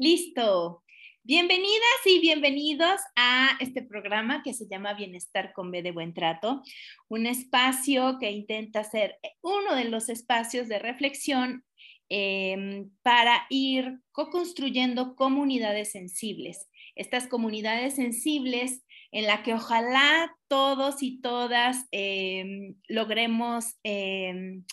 [0.00, 0.82] Listo.
[1.24, 6.62] Bienvenidas y bienvenidos a este programa que se llama Bienestar con B de Buen Trato,
[7.08, 11.66] un espacio que intenta ser uno de los espacios de reflexión
[12.08, 16.70] em, para ir co-construyendo comunidades sensibles.
[16.94, 24.64] Estas comunidades sensibles en la que ojalá todos y todas em, logremos em,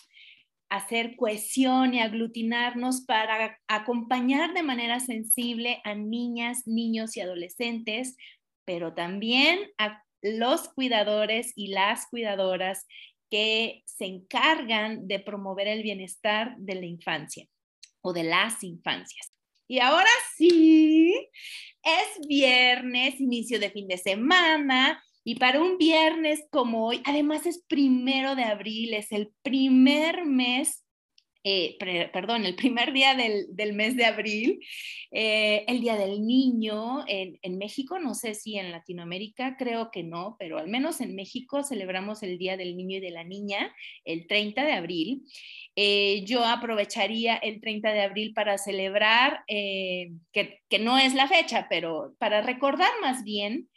[0.70, 8.18] hacer cohesión y aglutinarnos para acompañar de manera sensible a niñas, niños y adolescentes,
[8.66, 12.86] pero también a los cuidadores y las cuidadoras
[13.30, 17.48] que se encargan de promover el bienestar de la infancia
[18.02, 19.32] o de las infancias.
[19.70, 21.14] Y ahora sí,
[21.84, 27.61] es viernes, inicio de fin de semana, y para un viernes como hoy, además es
[27.67, 30.86] primero de abril, es el primer mes,
[31.44, 31.75] eh,
[32.14, 34.61] perdón, el primer día del, mes de abril,
[35.11, 40.02] eh, el Día del Niño en, en, México, no sé si en Latinoamérica, creo que
[40.02, 43.76] no, pero al menos en México celebramos el Día del Niño y de la Niña
[44.05, 45.23] el 30 de abril.
[45.76, 51.67] Eh, yo aprovecharía el 30 de abril para celebrar, que, que no es la fecha,
[51.70, 53.67] pero para recordar más bien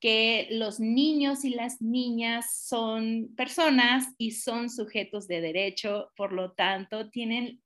[0.00, 6.52] que los niños y las niñas son personas y son sujetos de derecho, por lo
[6.52, 7.60] tanto, tienen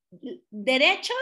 [0.51, 1.17] derechos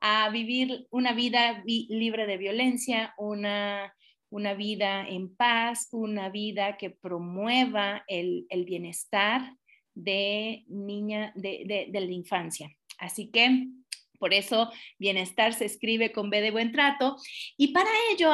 [0.00, 3.94] a vivir una vida libre de violencia, una,
[4.30, 9.56] una vida en paz, una vida que promueva el, bienestar
[9.94, 12.70] de niña, de la infancia.
[12.98, 13.68] Así que
[14.18, 17.16] por eso bienestar se escribe con B de buen trato.
[17.56, 18.30] Y para ello,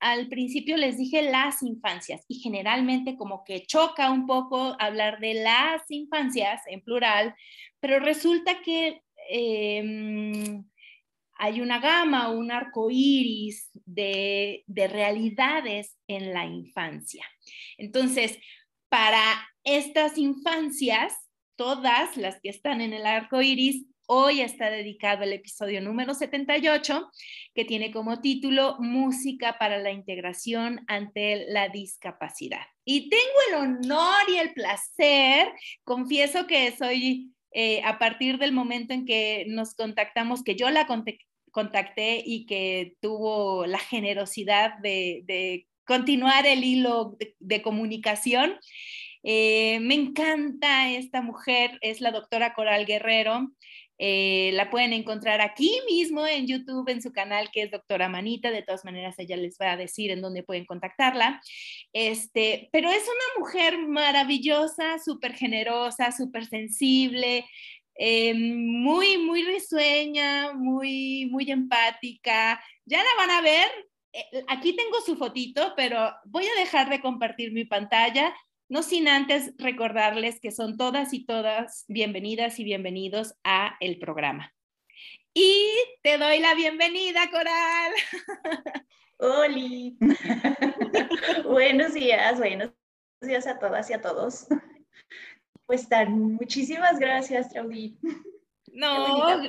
[0.00, 5.34] al principio les dije las infancias y generalmente como que choca un poco hablar de
[5.34, 7.34] las infancias en plural,
[7.80, 10.64] pero resulta que em,
[11.34, 17.24] hay una gama, un arco iris de, de realidades en la infancia.
[17.78, 18.38] Entonces,
[18.90, 21.14] para estas infancias,
[21.56, 27.12] todas las que están en el arco iris, Hoy está dedicado el episodio número 78,
[27.54, 32.62] que tiene como título Música para la integración ante la discapacidad.
[32.84, 35.52] Y tengo el honor y el placer,
[35.84, 40.88] confieso que soy, eh, a partir del momento en que nos contactamos, que yo la
[41.52, 48.58] contacté y que tuvo la generosidad de, continuar el hilo de, comunicación.
[49.22, 53.52] Eh, me encanta esta mujer, es la doctora Coral Guerrero.
[54.02, 58.50] Eh, la pueden encontrar aquí mismo en YouTube, en su canal que es Doctora Manita.
[58.50, 61.42] De todas maneras, ella les va a decir en dónde pueden contactarla.
[61.92, 67.44] Este, pero es una mujer maravillosa, súper generosa, súper sensible,
[67.94, 72.58] eh, muy, muy risueña, muy, muy empática.
[72.86, 73.68] Ya la van a ver.
[74.14, 78.34] Eh, aquí tengo su fotito, pero voy a dejar de compartir mi pantalla
[78.70, 84.54] no sin antes recordarles que son todas y todas bienvenidas y bienvenidos a el programa.
[85.34, 85.68] Y
[86.04, 87.92] te doy la bienvenida, Coral.
[89.18, 89.98] Oli.
[91.44, 92.70] buenos días, buenos
[93.20, 94.46] días a todas y a todos.
[95.66, 97.98] Pues tan, muchísimas gracias, Traudy.
[98.72, 99.42] No,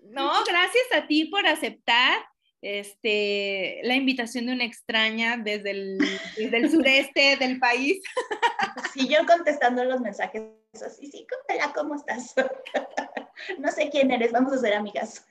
[0.00, 2.18] no, gracias a ti por aceptar
[2.60, 5.98] este, la invitación de una extraña desde el,
[6.36, 8.02] desde sureste del país.
[8.94, 12.34] Sí, yo contestando los mensajes así, sí, hola, ¿cómo estás?
[13.58, 15.24] No sé quién eres, vamos a ser amigas.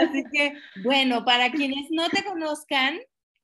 [0.00, 2.98] Así que, bueno, para quienes no te conozcan,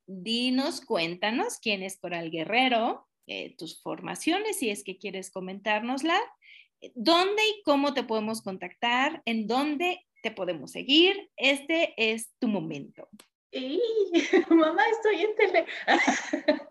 [0.06, 6.18] dinos, cuéntanos quién es Coral Guerrero, eh, tus formaciones, si es que quieres comentárnosla,
[6.94, 9.22] ¿Dónde y cómo te podemos contactar?
[9.24, 11.30] ¿En dónde te podemos seguir.
[11.36, 13.08] Este es tu momento.
[13.50, 13.82] Y,
[14.48, 15.66] mamá, estoy en tele.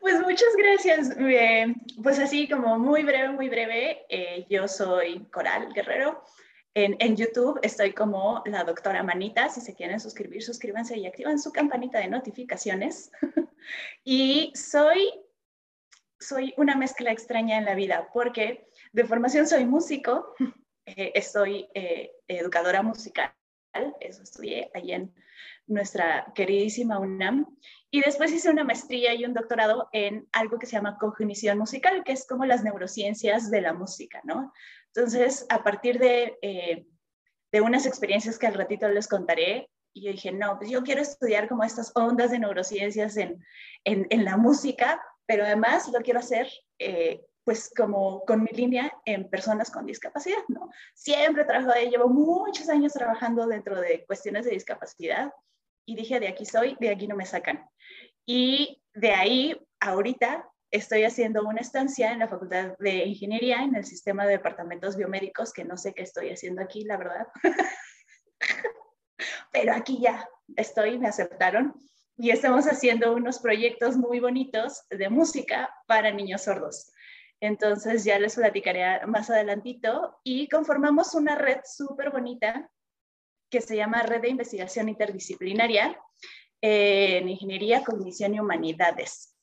[0.00, 1.16] Pues muchas gracias.
[2.02, 6.22] Pues así como muy breve, muy breve, eh, yo soy Coral Guerrero.
[6.74, 9.48] En, en, YouTube estoy como la doctora Manita.
[9.48, 13.10] Si se quieren suscribir, suscríbanse y activan su campanita de notificaciones.
[14.04, 15.10] y soy,
[16.18, 20.34] soy una mezcla extraña en la vida porque de formación soy músico,
[20.86, 21.68] eh, soy
[22.28, 23.32] educadora musical,
[24.00, 25.14] eso estudié ahí en
[25.66, 27.46] nuestra queridísima UNAM.
[27.90, 32.04] Y después hice una maestría y un doctorado en algo que se llama cognición musical,
[32.04, 34.52] que es como las neurociencias de la música, ¿no?
[34.94, 36.86] Entonces, a partir de, eh,
[37.52, 41.00] de unas experiencias que al ratito les contaré, y yo dije, no, pues yo quiero
[41.00, 43.42] estudiar como estas ondas de neurociencias en,
[43.84, 48.92] en, en la música, pero además lo quiero hacer eh, pues como con mi línea
[49.04, 50.68] en personas con discapacidad, ¿no?
[50.94, 55.32] Siempre trabajo ahí, llevo muchos años trabajando dentro de cuestiones de discapacidad
[55.86, 57.64] y dije, de aquí soy, de aquí no me sacan.
[58.26, 63.84] Y de ahí, ahorita, estoy haciendo una estancia en la Facultad de Ingeniería en el
[63.84, 67.28] sistema de departamentos biomédicos, que no sé qué estoy haciendo aquí, la verdad.
[69.52, 71.74] Pero aquí ya estoy, me aceptaron
[72.18, 76.92] y estamos haciendo unos proyectos muy bonitos de música para niños sordos.
[77.40, 82.70] Entonces ya les platicaré más adelantito y conformamos una red súper bonita
[83.50, 86.00] que se llama Red de Investigación Interdisciplinaria
[86.60, 89.34] en Ingeniería, Cognición y Humanidades.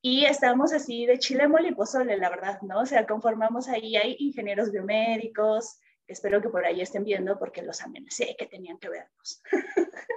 [0.00, 2.80] Y estamos así de chile, mole y la verdad, ¿no?
[2.80, 7.82] O sea, conformamos ahí, hay ingenieros biomédicos, espero que por ahí estén viendo porque los
[7.82, 9.42] amenacé que tenían que vernos.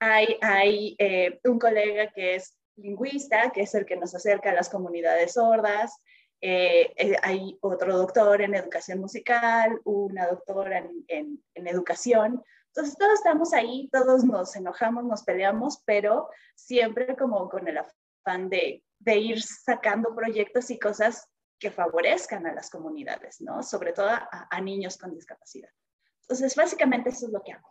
[0.00, 4.54] hay hay eh, un colega que es lingüista, que es el que nos acerca a
[4.54, 5.92] las comunidades sordas,
[6.46, 12.44] eh, eh, hay otro doctor en educación musical, una doctora en, en, en, educación.
[12.66, 18.50] Entonces todos estamos ahí, todos nos enojamos, nos peleamos, pero siempre como con el afán
[18.50, 23.62] de, de ir sacando proyectos y cosas que favorezcan a las comunidades, ¿no?
[23.62, 25.70] Sobre todo a, a niños con discapacidad.
[26.22, 27.70] Entonces, básicamente eso es lo que hago.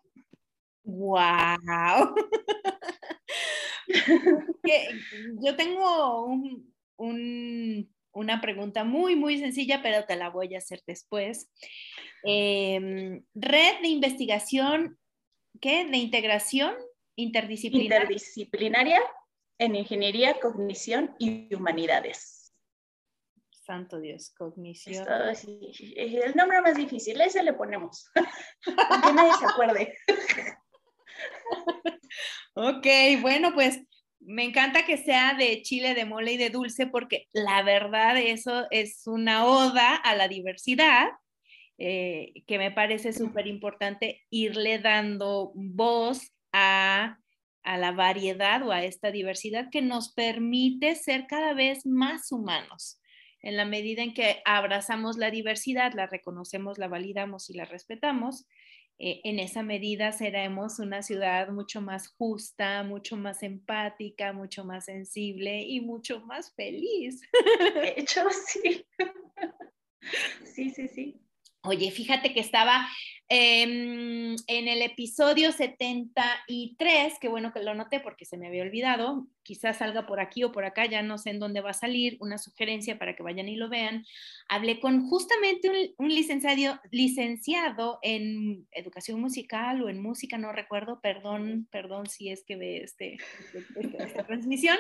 [0.84, 2.16] ¡Wow!
[5.42, 10.82] Yo tengo un, un una pregunta muy, muy sencilla, pero te la voy a hacer
[10.86, 11.52] después.
[12.24, 14.98] Em, red de investigación,
[15.60, 15.86] ¿qué?
[15.86, 16.76] De integración
[17.16, 18.02] interdisciplinaria.
[18.02, 19.02] Interdisciplinaria
[19.58, 22.43] en ingeniería, cognición y humanidades.
[23.66, 25.06] Santo Dios, cognición.
[25.32, 28.10] es el nombre más difícil, ese le ponemos.
[28.66, 29.98] que nadie se acuerde.
[32.56, 32.88] ok,
[33.22, 33.80] bueno, pues
[34.20, 38.68] me encanta que sea de chile, de mole y de dulce, porque la verdad eso
[38.70, 41.08] es una oda a la diversidad,
[41.78, 47.18] eh, que me parece súper importante irle dando voz a,
[47.64, 53.00] a la variedad o a esta diversidad que nos permite ser cada vez más humanos.
[53.44, 58.48] En la medida en que abrazamos la diversidad, la reconocemos, la validamos y la respetamos,
[59.00, 64.86] eh, en esa medida seremos una ciudad mucho más justa, mucho más empática, mucho más
[64.86, 67.22] sensible y mucho más feliz.
[67.76, 68.86] De hecho, sí.
[70.44, 71.22] Sí, sí, sí.
[71.64, 72.86] Oye, fíjate que estaba
[73.36, 79.26] em, en el episodio 73, que bueno que lo noté porque se me había olvidado,
[79.42, 82.16] quizás salga por aquí o por acá, ya no sé en dónde va a salir,
[82.20, 84.06] una sugerencia para que vayan y lo vean.
[84.50, 91.68] Hablé con justamente un, licenciado, licenciado en educación musical o en música, no recuerdo, perdón,
[91.72, 93.18] perdón si es que ve este,
[93.56, 94.78] este, esta transmisión,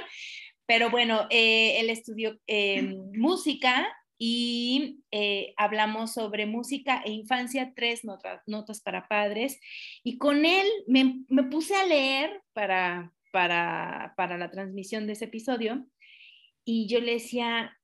[0.67, 3.87] pero bueno, eh, él estudió em, música
[4.25, 9.59] y eh, hablamos sobre música e infancia, tres notas, para padres.
[10.01, 15.85] Y con él me, puse a leer para, para, para, la transmisión de ese episodio
[16.63, 17.77] y yo le decía,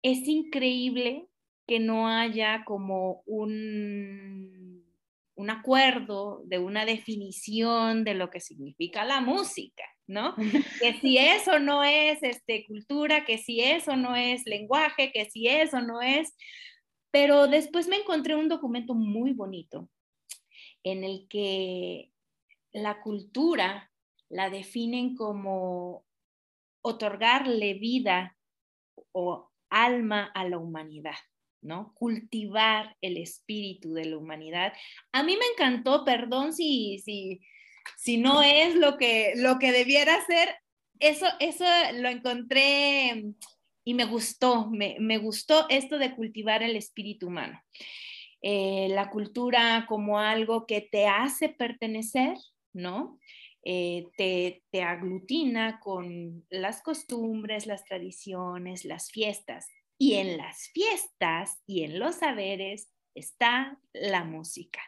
[0.00, 1.26] es increíble
[1.66, 4.84] que no haya como un,
[5.34, 9.82] un acuerdo de una definición de lo que significa la música.
[10.10, 10.34] ¿No?
[10.80, 15.48] que si eso no es este, cultura, que si eso no es lenguaje, que si
[15.48, 16.36] eso no es...
[17.12, 19.88] Pero después me encontré un documento muy bonito
[20.82, 22.10] en el que
[22.72, 23.90] la cultura
[24.28, 26.04] la definen como
[26.82, 28.36] otorgarle vida
[29.12, 31.18] o alma a la humanidad,
[31.62, 31.92] ¿no?
[31.94, 34.72] Cultivar el espíritu de la humanidad.
[35.12, 37.40] A mí me encantó, perdón si, si,
[37.96, 40.56] si no es lo que, lo que debiera ser,
[40.98, 43.24] eso, eso lo encontré
[43.84, 47.60] y me gustó, me, me gustó esto de cultivar el espíritu humano.
[48.42, 52.36] eh, la cultura como algo que te hace pertenecer,
[52.72, 53.18] ¿no?
[53.62, 59.66] Eh, te, te aglutina con las costumbres, las tradiciones, las fiestas.
[59.98, 64.80] Y en las fiestas y en los saberes está la música.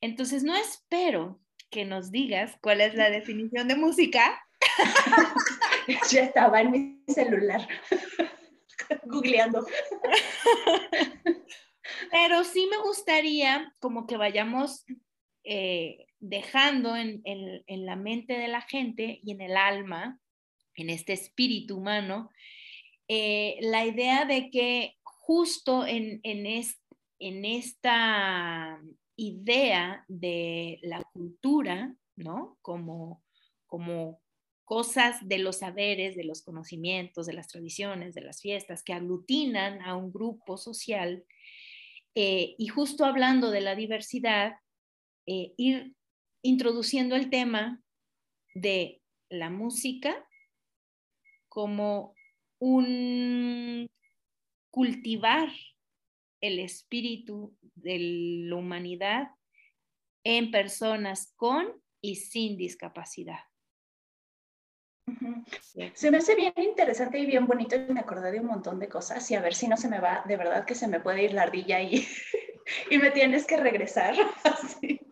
[0.00, 1.40] Entonces, no espero
[1.76, 4.42] que nos digas cuál es la definición de música.
[6.10, 7.68] ya estaba en mi celular,
[9.04, 9.66] googleando.
[12.10, 14.86] Pero sí me gustaría como que vayamos
[15.44, 17.22] eh, dejando en,
[17.66, 20.18] la mente de la gente y en el alma,
[20.76, 22.30] en este espíritu humano,
[23.06, 28.80] eh, la idea de que justo en, en esta
[29.16, 32.58] idea de la cultura, ¿no?
[32.62, 33.24] Como,
[33.66, 34.20] como
[34.64, 39.80] cosas de los saberes, de los conocimientos, de las tradiciones, de las fiestas que aglutinan
[39.82, 41.24] a un grupo social.
[42.14, 44.56] Eh, y justo hablando de la diversidad,
[45.26, 45.94] eh, ir
[46.42, 47.82] introduciendo el tema
[48.54, 50.26] de la música
[51.48, 52.14] como
[52.58, 53.88] un
[54.70, 55.48] cultivar
[56.40, 57.98] el espíritu de
[58.48, 59.30] la humanidad
[60.24, 63.40] en personas con y sin discapacidad.
[65.94, 68.88] Se me hace bien interesante y bien bonito y me acordé de un montón de
[68.88, 71.22] cosas y a ver si no se me va, de verdad que se me puede
[71.22, 72.06] ir la ardilla y,
[72.90, 74.16] y me tienes que regresar.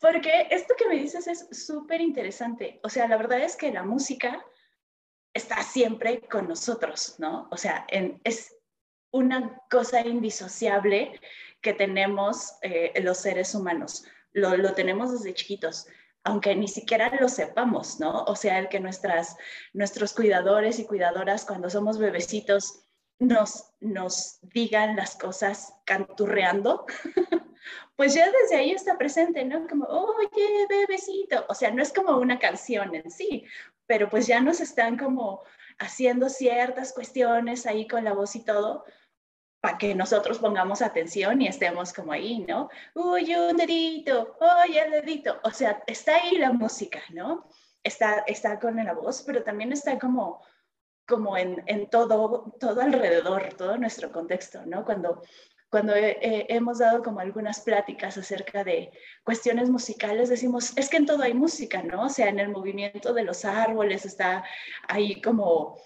[0.00, 2.80] Porque esto que me dices es súper interesante.
[2.82, 4.44] O sea, la verdad es que la música
[5.34, 7.48] está siempre con nosotros, ¿no?
[7.50, 8.56] O sea, en, es,
[9.12, 11.20] una cosa indisociable
[11.60, 14.04] que tenemos eh, los seres humanos.
[14.32, 15.86] Lo, tenemos desde chiquitos,
[16.24, 18.24] aunque ni siquiera lo sepamos, ¿no?
[18.24, 19.36] O sea, el que nuestras,
[19.72, 22.84] nuestros cuidadores y cuidadoras cuando somos bebecitos
[23.18, 26.86] nos, nos digan las cosas canturreando,
[27.96, 29.68] pues ya desde ahí está presente, ¿no?
[29.68, 31.44] Como, oye, bebecito.
[31.48, 33.44] O sea, no es como una canción en sí,
[33.86, 35.42] pero pues ya nos están como
[35.78, 38.84] haciendo ciertas cuestiones ahí con la voz y todo,
[39.62, 42.68] para que nosotros pongamos atención y estemos como ahí, ¿no?
[42.96, 45.38] Uy, un dedito, uy, el dedito.
[45.44, 47.48] O sea, está ahí la música, ¿no?
[47.80, 50.42] Está, está con la voz, pero también está como,
[51.06, 54.84] como en, en todo, todo alrededor, todo nuestro contexto, ¿no?
[54.84, 55.22] Cuando,
[55.70, 58.90] cuando hemos dado como algunas pláticas acerca de
[59.22, 62.06] cuestiones musicales, decimos, es que en todo hay música, ¿no?
[62.06, 64.42] O sea, en el movimiento de los árboles está
[64.88, 65.78] ahí como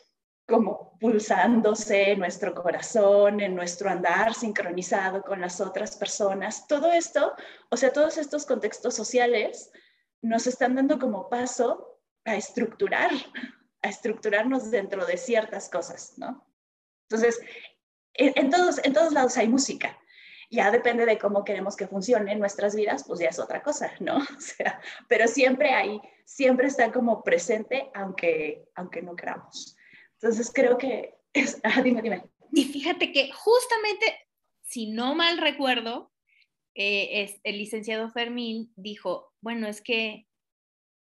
[0.47, 6.67] como pulsándose en nuestro corazón, en nuestro andar sincronizado con las otras personas.
[6.69, 7.33] Todo esto,
[7.71, 9.71] o sea, todos estos contextos sociales
[10.23, 13.11] nos están dando como paso a estructurar,
[13.83, 16.47] a estructurarnos dentro de ciertas cosas, ¿no?
[17.09, 17.41] Entonces,
[18.15, 19.99] en, todos, en todos lados hay música.
[20.49, 23.93] Ya depende de cómo queremos que funcione en nuestras vidas, pues ya es otra cosa,
[23.99, 24.25] ¿no?
[24.39, 29.76] Sea, pero siempre hay, siempre está como presente, aunque, aunque no queramos.
[30.21, 32.23] Entonces creo que es, ah, dime, dime.
[32.53, 34.07] Y fíjate que justamente,
[34.63, 36.13] si no mal recuerdo,
[36.75, 40.27] eh, es, el licenciado Fermín dijo, bueno, es que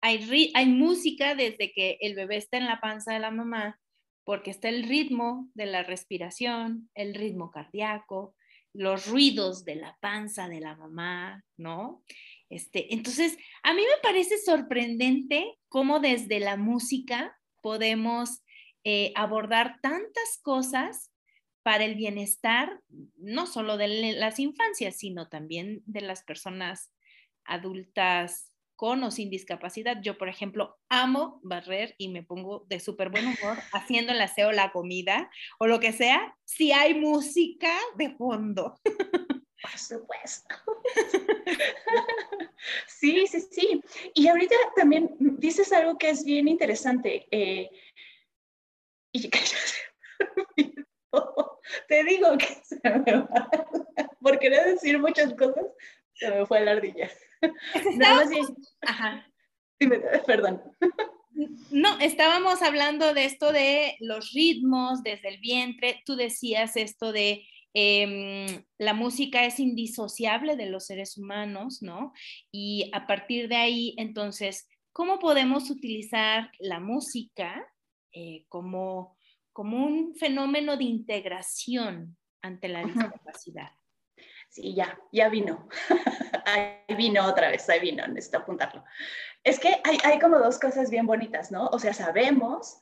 [0.01, 3.79] hay, hay música desde que el bebé está en la panza de la mamá,
[4.23, 8.35] porque está el ritmo de la respiración, el ritmo cardíaco,
[8.73, 12.03] los ruidos de la panza de la mamá, ¿no?
[12.49, 18.41] Este, entonces, a mí me parece sorprendente cómo desde la música podemos
[18.83, 21.11] eh, abordar tantas cosas
[21.63, 22.81] para el bienestar,
[23.17, 26.91] no solo de las infancias, sino también de las personas
[27.45, 30.01] adultas con o sin discapacidad.
[30.01, 34.51] Yo, por ejemplo, amo barrer y me pongo de súper buen humor haciendo el aseo,
[34.51, 38.79] la comida o lo que sea, si hay música de fondo.
[38.83, 40.55] Por supuesto.
[42.87, 43.81] Sí, sí, sí.
[44.13, 47.27] Y ahorita también dices algo que es bien interesante.
[47.31, 47.71] Eh,
[49.11, 49.29] y
[51.87, 53.49] te digo que se me va,
[54.21, 55.65] por querer decir muchas cosas,
[56.13, 57.09] se me fue la ardilla.
[57.95, 58.29] Nada más
[58.81, 59.27] Ajá.
[59.79, 60.61] Dime, perdón.
[61.71, 66.01] No, estábamos hablando de esto de los ritmos desde el vientre.
[66.05, 72.13] Tú decías esto de em, la música es indisociable de los seres humanos, ¿no?
[72.51, 77.65] Y a partir de ahí, entonces, ¿cómo podemos utilizar la música
[78.11, 79.17] eh, como,
[79.53, 83.71] como un fenómeno de integración ante la discapacidad.
[84.49, 85.69] Sí, ya, ya vino.
[86.45, 88.83] ahí vino otra vez, ahí vino, necesito apuntarlo.
[89.43, 91.67] Es que hay, hay como dos cosas bien bonitas, ¿no?
[91.67, 92.81] O sea, sabemos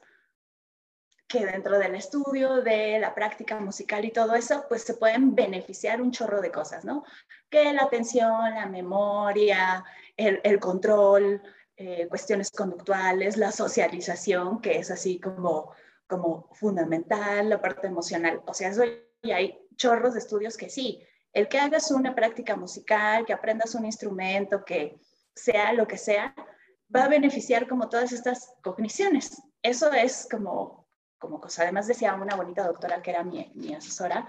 [1.30, 6.02] que dentro del estudio, de la práctica musical y todo eso, pues se pueden beneficiar
[6.02, 7.06] un chorro de cosas, ¿no?
[7.52, 9.86] Que la atención, la memoria,
[10.18, 11.42] el, control,
[11.82, 15.72] eh, cuestiones conductuales, la socialización, que es así como,
[16.08, 18.42] como fundamental, la parte emocional.
[18.46, 18.84] O sea, eso,
[19.22, 23.76] y hay chorros de estudios que sí, el que hagas una práctica musical, que aprendas
[23.76, 25.00] un instrumento, que
[25.34, 26.36] sea lo que sea,
[26.94, 29.42] va a beneficiar como todas estas cogniciones.
[29.62, 30.80] Eso es como
[31.20, 31.64] como cosa.
[31.64, 34.28] Además decía una bonita doctora que era mi, mi asesora,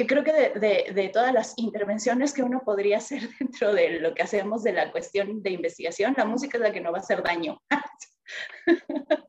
[0.00, 4.14] que creo que de, de, todas las intervenciones que uno podría hacer dentro de lo
[4.14, 7.02] que hacemos de la cuestión de investigación, la música es la que no va a
[7.02, 7.60] hacer daño.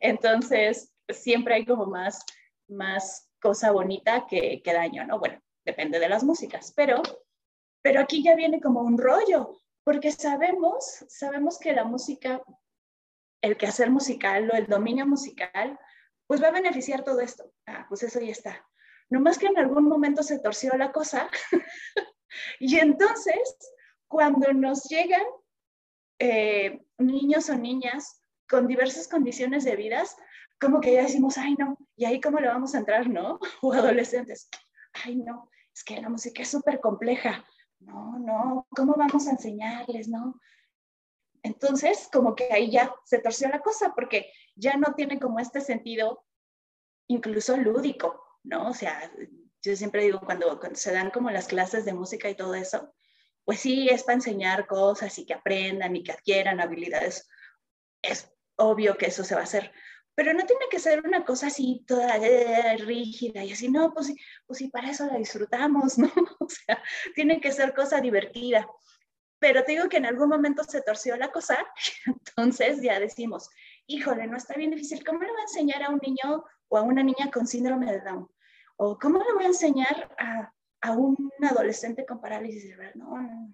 [0.00, 2.24] Entonces, siempre hay como más,
[2.68, 5.18] más cosa bonita que, que, daño, ¿no?
[5.18, 7.02] Bueno, depende de las músicas, pero,
[7.82, 12.40] pero aquí ya viene como un rollo, porque sabemos, sabemos que la música,
[13.42, 15.76] el quehacer musical o el dominio musical
[16.28, 17.52] pues va a beneficiar todo esto.
[17.66, 18.64] Ah, pues eso ya está.
[19.12, 21.28] No más que en algún momento se torció la cosa
[22.60, 23.58] y entonces
[24.08, 25.20] cuando nos llegan
[26.18, 30.16] eh, niños o niñas con diversas condiciones de vidas,
[30.58, 33.38] como que ya decimos, ay no, y ahí cómo le vamos a entrar, ¿no?
[33.60, 34.48] O adolescentes,
[35.04, 37.44] ay no, es que la música es súper compleja.
[37.80, 40.40] No, no, ¿cómo vamos a enseñarles, no?
[41.42, 45.60] Entonces, como que ahí ya se torció la cosa, porque ya no tiene como este
[45.60, 46.24] sentido
[47.08, 48.68] incluso lúdico, ¿no?
[48.70, 49.10] O sea,
[49.62, 52.94] yo siempre digo, cuando, se dan como las clases de música y todo eso,
[53.44, 57.28] pues sí, es para enseñar cosas y que aprendan y que adquieran habilidades.
[58.02, 59.72] Es obvio que eso se va a hacer,
[60.14, 64.12] pero no tiene que ser una cosa así toda eh, rígida y así, no, pues
[64.46, 66.12] pues sí, para eso la disfrutamos, ¿no?
[66.40, 66.82] O sea,
[67.14, 68.68] tiene que ser cosa divertida
[69.42, 71.58] pero te digo que en algún momento se torció la cosa,
[72.06, 73.50] entonces ya decimos,
[73.88, 76.82] híjole, no está bien difícil, ¿cómo le voy a enseñar a un niño o a
[76.82, 78.26] una niña con síndrome de Down?
[78.76, 80.50] ¿O cómo le voy a enseñar a,
[80.80, 82.92] a un adolescente con parálisis cerebral?
[82.94, 83.52] No, no,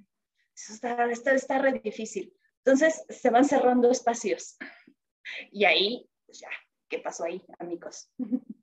[0.55, 2.33] eso está, está, está re difícil.
[2.59, 4.57] Entonces se van cerrando espacios.
[5.53, 6.49] Y ahí, pues ya,
[6.89, 8.11] ¿qué pasó ahí, amigos?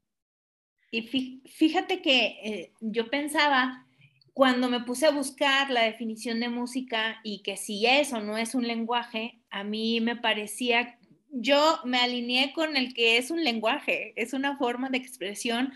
[0.91, 3.85] Y fíjate que eh, yo pensaba
[4.31, 8.55] cuando me puse a buscar la definición de música y que si eso no es
[8.55, 10.97] un lenguaje, a mí me parecía,
[11.37, 15.73] yo me alineé con el que es un lenguaje, es una forma de expresión,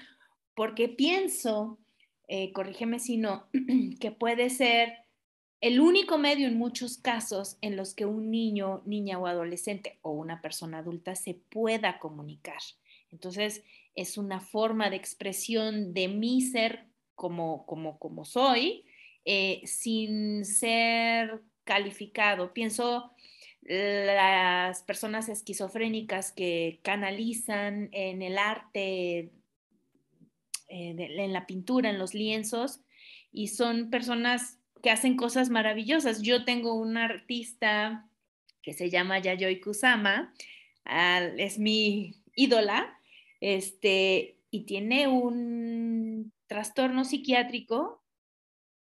[0.56, 1.78] porque pienso,
[2.28, 3.48] eh, corrígeme si no,
[4.00, 4.94] que puede ser
[5.62, 10.12] el único medio en muchos casos en los que un niño, niña o adolescente o
[10.12, 12.62] una persona adulta se pueda comunicar.
[13.12, 13.64] Entonces,
[13.96, 18.86] es una forma de expresión de mi ser como, como, como soy,
[19.26, 22.54] eh, sin ser calificado.
[22.54, 23.12] Pienso
[23.70, 29.32] las personas esquizofrénicas que canalizan en el arte,
[30.70, 32.82] eh, en la pintura, en los lienzos,
[33.32, 36.24] y son personas que hacen cosas maravillosas.
[36.24, 38.10] Yo tengo un artista
[38.64, 40.34] que se llama Yayoi Kusama,
[41.38, 43.00] es mi ídola,
[43.40, 47.99] este, y tiene un trastorno psiquiátrico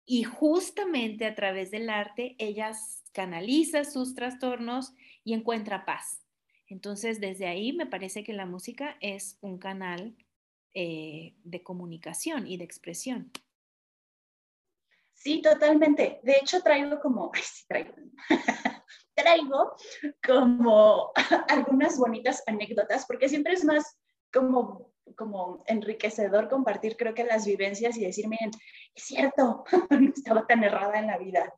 [0.05, 2.71] y justamente a través del arte ella
[3.13, 6.25] canaliza sus trastornos y encuentra paz.
[6.67, 10.15] Entonces, desde ahí me parece que la música es un canal
[10.73, 13.31] eh, de comunicación y de expresión.
[15.13, 16.19] Sí, totalmente.
[16.23, 17.31] De hecho, traigo como,
[17.67, 17.93] traigo,
[19.15, 19.75] traigo
[20.25, 21.11] como
[21.49, 23.99] algunas bonitas anécdotas, porque siempre es más
[24.33, 28.51] como como enriquecedor compartir, creo que las vivencias y decir, miren,
[28.95, 31.53] es cierto, no estaba tan errada en la vida.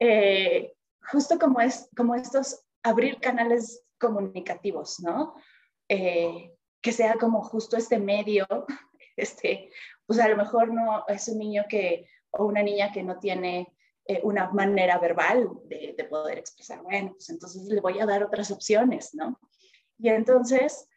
[0.00, 0.72] Eh,
[1.10, 5.34] justo como es, como estos abrir canales comunicativos, ¿no?
[5.88, 8.46] Eh, que sea como justo este medio,
[9.16, 9.70] este,
[10.06, 13.74] pues a lo mejor no es un niño que, o una niña que no tiene
[14.06, 18.22] eh, una manera verbal de, de, poder expresar, bueno, pues entonces le voy a dar
[18.22, 19.38] otras opciones, ¿no?
[19.98, 20.88] Y entonces,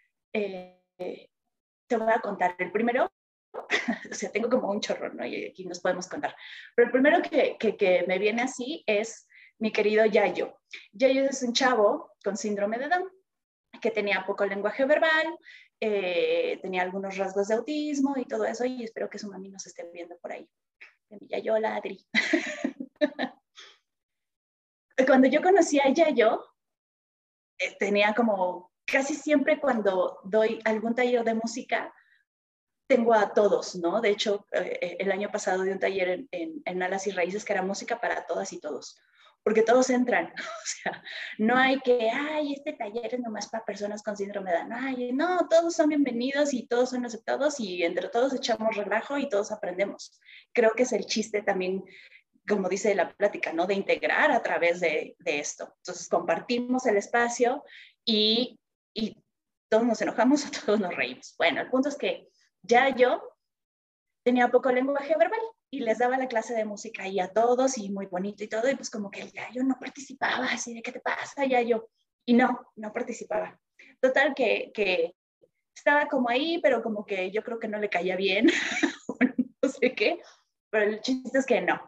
[1.91, 2.55] te voy a contar.
[2.57, 3.11] El primero,
[4.11, 5.25] o sea, tengo como un chorro, ¿no?
[5.25, 6.33] Y aquí nos podemos contar.
[6.73, 9.27] Pero el primero que, que, me viene así es
[9.59, 10.57] mi querido Yayo.
[10.93, 13.09] Yayo es un chavo con síndrome de Down
[13.81, 15.37] que tenía poco lenguaje verbal,
[15.81, 19.65] eh, tenía algunos rasgos de autismo y todo eso, y espero que su mami nos
[19.65, 20.47] esté viendo por ahí.
[21.09, 22.05] Yayo, ladri.
[25.07, 26.45] Cuando yo conocí a Yayo,
[27.57, 31.93] eh, tenía como casi siempre cuando doy algún taller de música,
[32.87, 34.01] tengo a todos, ¿no?
[34.01, 37.53] De hecho, eh, el año pasado di un taller en, en, Alas y Raíces que
[37.53, 38.99] era música para todas y todos,
[39.43, 41.01] porque todos entran, o sea,
[41.37, 45.47] no hay que, ay, este taller es nomás para personas con síndrome de Down, no,
[45.47, 50.19] todos son bienvenidos y todos son aceptados y entre todos echamos relajo y todos aprendemos.
[50.51, 51.85] Creo que es el chiste también,
[52.45, 53.67] como dice la plática, ¿no?
[53.67, 55.75] De integrar a través de, de esto.
[55.77, 57.63] Entonces, compartimos el espacio
[58.03, 58.59] y,
[58.93, 59.23] y
[59.69, 61.35] todos nos enojamos o todos nos reímos.
[61.37, 62.27] Bueno, el punto es que
[62.61, 63.21] ya yo
[64.23, 65.39] tenía poco lenguaje verbal
[65.71, 68.69] y les daba la clase de música y a todos y muy bonito y todo,
[68.69, 71.89] y pues como que ya yo no participaba, así de qué te pasa, ya yo,
[72.25, 73.59] y no, no participaba.
[73.99, 75.15] Total que, que
[75.75, 78.47] estaba como ahí, pero como que yo creo que no le caía bien,
[79.61, 80.21] no sé qué,
[80.69, 81.79] pero el chiste es que no.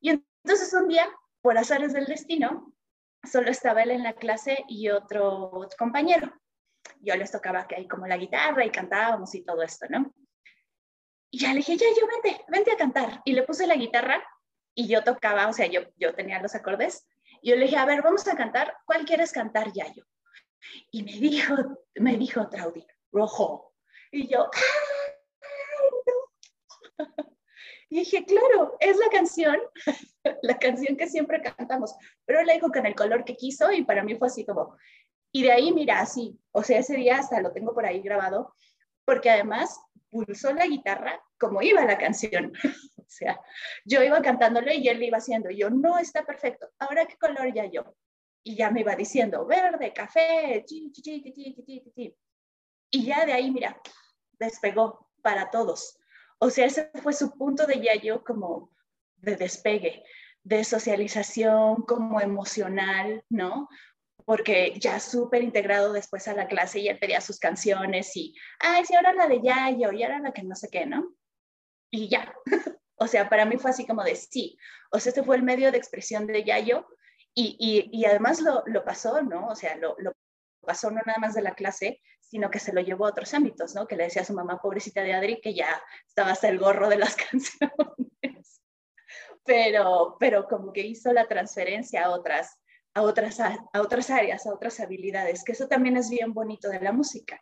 [0.00, 1.08] Y entonces un día,
[1.40, 2.74] por azares del destino,
[3.24, 6.32] solo estaba él en la clase y otro compañero.
[7.00, 10.12] Yo les tocaba que hay como la guitarra y cantábamos y todo esto, ¿no?
[11.30, 13.22] Y ya le dije, ya, yo vente, vente a cantar.
[13.24, 14.22] Y le puse la guitarra
[14.74, 17.06] y yo tocaba, o sea, yo, yo tenía los acordes.
[17.42, 20.04] Y yo le dije, a ver, vamos a cantar, ¿cuál quieres cantar, Yayo?
[20.90, 21.54] Y me dijo,
[21.94, 23.74] me dijo Traudy, rojo.
[24.10, 24.50] Y yo,
[26.98, 27.06] no!
[27.92, 29.58] Y dije, claro, es la canción,
[30.42, 31.96] la canción que siempre cantamos.
[32.24, 34.76] Pero le dijo con el color que quiso y para mí fue así como,
[35.32, 38.54] y de ahí, mira, así, o sea, ese día hasta lo tengo por ahí grabado,
[39.04, 42.52] porque además pulsó la guitarra como iba la canción.
[42.98, 43.40] o sea,
[43.84, 45.50] yo iba cantándole y él le iba haciendo.
[45.50, 46.68] yo, no está perfecto.
[46.78, 47.94] Ahora, ¿qué color ya yo?
[48.42, 52.16] Y ya me iba diciendo, verde, café, chi, chi, chi, chi, chi,
[52.90, 53.80] Y ya de ahí, mira,
[54.38, 55.98] despegó para todos.
[56.38, 58.70] O sea, ese fue su punto de ya yo como
[59.16, 60.02] de despegue,
[60.42, 63.68] de socialización, como emocional, ¿no?
[64.30, 68.84] Porque ya súper integrado después a la clase y él pedía sus canciones y, ay,
[68.84, 71.16] sí, ahora la de Yayo y ahora la que no sé qué, ¿no?
[71.90, 72.32] Y ya.
[72.94, 74.56] o sea, para mí fue así como de sí.
[74.92, 76.86] O sea, este fue el medio de expresión de Yayo
[77.34, 79.48] y, y, y además lo, lo, pasó, ¿no?
[79.48, 80.12] O sea, lo, lo,
[80.60, 83.74] pasó no nada más de la clase, sino que se lo llevó a otros ámbitos,
[83.74, 83.88] ¿no?
[83.88, 86.88] Que le decía a su mamá, pobrecita de Adri, que ya estaba hasta el gorro
[86.88, 88.62] de las canciones.
[89.44, 92.60] pero, pero como que hizo la transferencia a otras,
[92.94, 96.80] a otras, a otras áreas, a otras habilidades, que eso también es bien bonito de
[96.80, 97.40] la música.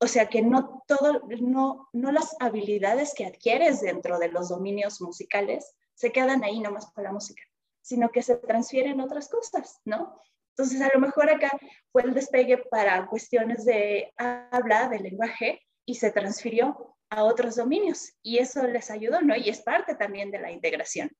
[0.00, 5.00] O sea que no todo, no, no las habilidades que adquieres dentro de los dominios
[5.00, 7.42] musicales se quedan ahí nomás para la música,
[7.82, 10.20] sino que se transfieren otras cosas, ¿no?
[10.50, 11.56] Entonces, a lo mejor acá
[11.92, 18.12] fue el despegue para cuestiones de habla, de lenguaje, y se transfirió a otros dominios.
[18.22, 19.36] Y eso les ayudó, ¿no?
[19.36, 21.10] Y es parte también de la integración.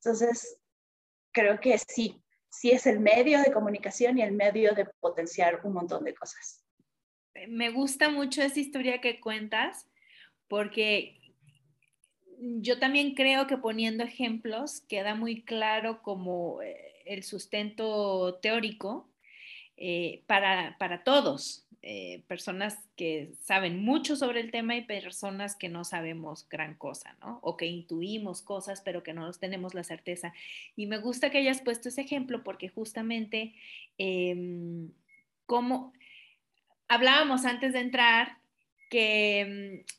[0.00, 0.58] Entonces,
[1.32, 5.74] creo que sí, sí es el medio de comunicación y el medio de potenciar un
[5.74, 6.64] montón de cosas.
[7.48, 9.86] Me gusta mucho esa historia que cuentas
[10.48, 11.18] porque
[12.38, 19.08] yo también creo que poniendo ejemplos queda muy claro como eh, el sustento teórico
[19.78, 25.68] eh, para, para todos, eh, personas que saben mucho sobre el tema y personas que
[25.68, 27.38] no sabemos gran cosa, ¿no?
[27.40, 30.34] O que intuimos cosas, pero que no tenemos la certeza.
[30.76, 33.54] Y me gusta que hayas puesto ese ejemplo porque justamente
[33.96, 34.88] eh,
[35.46, 35.92] como
[36.88, 38.38] hablábamos antes de entrar
[38.90, 39.94] que mm,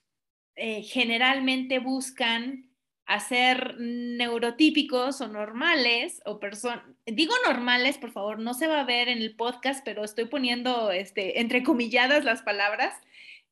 [0.57, 2.68] eh, generalmente buscan
[3.09, 9.09] hacer neurotípicos o normales o personas, digo normales, por favor, no se va a ver
[9.09, 12.93] en el podcast, pero estoy poniendo este, entrecomilladas las palabras.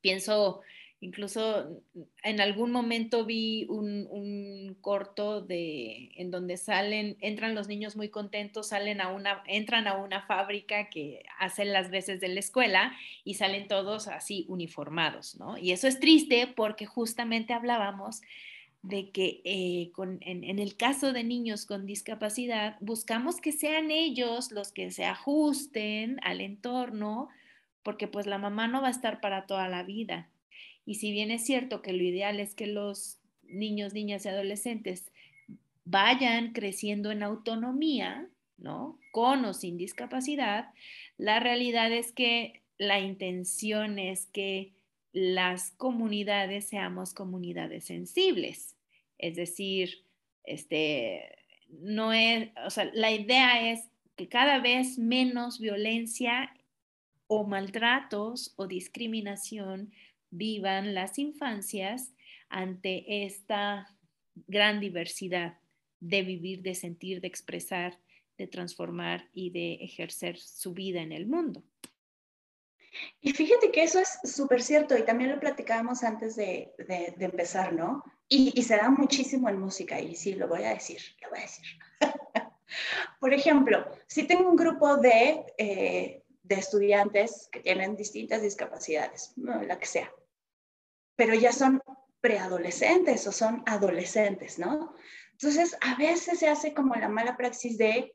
[0.00, 0.62] Pienso
[1.02, 1.82] Incluso
[2.22, 8.68] en algún momento vi un, corto de, en donde salen, entran los niños muy contentos,
[8.68, 12.92] salen a una, entran a una fábrica que hacen las veces de la escuela
[13.24, 15.56] y salen todos así uniformados, ¿no?
[15.56, 18.20] Y eso es triste porque justamente hablábamos
[18.82, 24.52] de que eh, en, en, el caso de niños con discapacidad, buscamos que sean ellos
[24.52, 27.28] los que se ajusten al entorno,
[27.82, 30.28] porque pues la mamá no va a estar para toda la vida.
[30.90, 35.12] Y si bien es cierto que lo ideal es que los niños, niñas y adolescentes
[35.84, 38.98] vayan creciendo en autonomía, ¿no?
[39.12, 40.70] Con o sin discapacidad,
[41.16, 44.72] la realidad es que la intención es que
[45.12, 48.74] las comunidades seamos comunidades sensibles.
[49.16, 50.02] Es decir,
[50.42, 53.84] este, no es, o sea, la idea es
[54.16, 56.52] que cada vez menos violencia
[57.28, 59.92] o maltratos o discriminación
[60.30, 62.12] vivan las infancias
[62.48, 63.96] ante esta
[64.46, 65.58] gran diversidad
[66.00, 67.98] de vivir, de sentir, de expresar,
[68.38, 71.62] de transformar y de ejercer su vida en el mundo.
[73.20, 77.72] Y fíjate que eso es súper cierto y también lo platicábamos antes de, de, empezar,
[77.72, 78.02] ¿no?
[78.28, 81.38] Y, y, se da muchísimo en música y sí, lo voy a decir, lo voy
[81.38, 81.66] a decir.
[83.20, 89.78] Por ejemplo, si tengo un grupo de, eh, de estudiantes que tienen distintas discapacidades, la
[89.78, 90.12] que sea,
[91.16, 91.82] pero ya son
[92.20, 94.94] preadolescentes o son adolescentes, ¿no?
[95.32, 98.14] Entonces, a veces se hace como la mala praxis de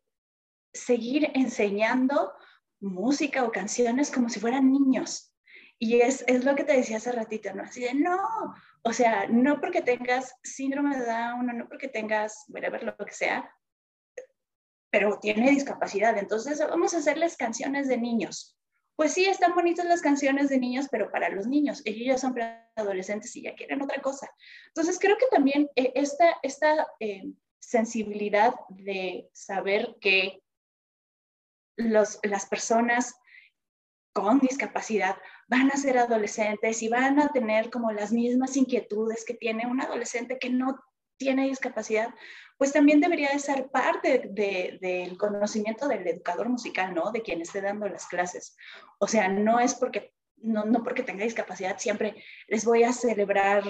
[0.74, 2.34] seguir enseñando
[2.80, 5.34] música o canciones como si fueran niños.
[5.80, 7.64] Y es, es, lo que te decía hace ratito, ¿no?
[7.64, 8.18] Así de, no,
[8.84, 13.50] o sea, no porque tengas síndrome de Down, no porque tengas, ver lo que sea,
[14.96, 18.58] pero tiene discapacidad, entonces vamos a hacerles canciones de niños.
[18.96, 22.34] Pues sí, están bonitas las canciones de niños, pero para los niños, ellos ya son
[22.78, 24.32] adolescentes y ya quieren otra cosa.
[24.68, 27.26] Entonces creo que también eh, esta, esta eh,
[27.60, 30.42] sensibilidad de saber que
[31.76, 33.16] los, las personas
[34.14, 39.34] con discapacidad van a ser adolescentes y van a tener como las mismas inquietudes que
[39.34, 40.80] tiene un adolescente que no
[41.18, 42.14] tiene discapacidad,
[42.58, 47.12] pues también debería de ser parte del conocimiento del educador musical, ¿no?
[47.12, 48.56] De quien esté dando las clases.
[49.00, 53.64] O sea, no es porque, no, porque tenga discapacidad, siempre les voy a celebrar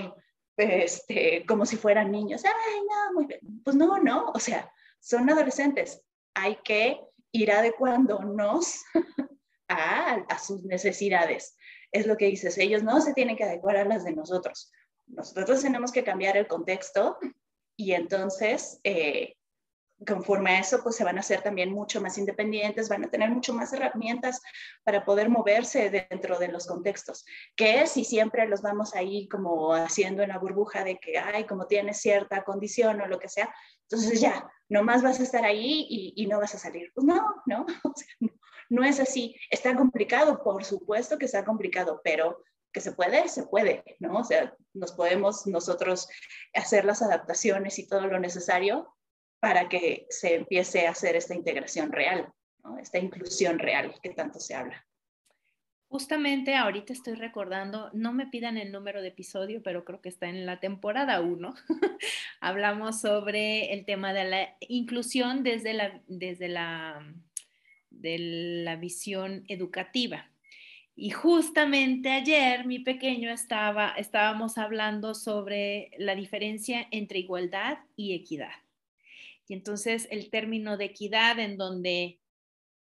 [0.57, 2.43] este, como si fueran niños.
[2.45, 3.27] Ay, no, muy.
[3.63, 6.01] Pues no, no, o sea, son adolescentes.
[6.35, 6.99] Hay que
[7.31, 8.83] ir adecuándonos
[9.67, 11.57] a, a sus necesidades.
[11.91, 14.71] Es lo que dices, ellos no se tienen que adecuar a las de nosotros.
[15.07, 17.17] Nosotros tenemos que cambiar el contexto
[17.77, 19.35] y entonces, eh,
[20.05, 23.29] conforme a eso, pues se van a hacer también mucho más independientes, van a tener
[23.29, 24.41] mucho más herramientas
[24.83, 30.21] para poder moverse dentro de los contextos, que si siempre los vamos ahí como haciendo
[30.23, 33.53] en la burbuja de que, ay, como tienes cierta condición o lo que sea,
[33.89, 36.91] entonces ya, nomás vas a estar ahí y, no vas a salir.
[36.93, 37.65] Pues no, no,
[38.19, 38.29] no,
[38.69, 39.35] no es así.
[39.49, 42.43] Está complicado, por supuesto que está complicado, pero
[42.75, 44.17] que se puede, se puede, ¿no?
[44.17, 46.09] O sea, nos podemos nosotros
[46.53, 48.93] hacer las adaptaciones y todo lo necesario
[49.39, 52.27] para que se empiece a hacer esta integración real,
[52.65, 52.77] ¿no?
[52.77, 54.85] esta inclusión real que tanto se habla.
[55.87, 60.27] Justamente ahorita estoy recordando, no me pidan el número de episodio, pero creo que está
[60.27, 61.55] en la temporada 1.
[62.41, 67.07] Hablamos sobre el tema de la inclusión desde la, desde la,
[67.89, 68.17] de
[68.65, 70.29] la visión educativa.
[70.95, 78.53] Y justamente ayer mi pequeño estaba, estábamos hablando sobre la diferencia entre igualdad y equidad.
[79.47, 82.21] Y entonces el término de equidad en donde,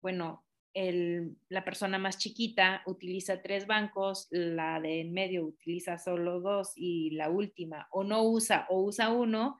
[0.01, 6.71] bueno, la persona más chiquita utiliza tres bancos, la de en medio utiliza solo dos
[6.75, 9.57] y la última o no usa o usa uno,